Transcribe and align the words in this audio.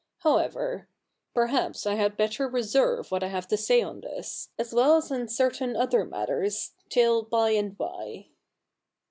However, 0.21 0.87
perhaps 1.35 1.85
I 1.85 1.93
had 1.93 2.17
better 2.17 2.47
reserve 2.47 3.11
what 3.11 3.23
I 3.23 3.27
have 3.27 3.47
to 3.49 3.55
say 3.55 3.83
on 3.83 4.01
this, 4.01 4.49
as 4.57 4.73
well 4.73 4.95
as 4.95 5.11
on 5.11 5.27
certain 5.27 5.75
other 5.75 6.05
matters, 6.05 6.71
till 6.89 7.21
by 7.21 7.51
and 7.51 7.77
by.' 7.77 8.25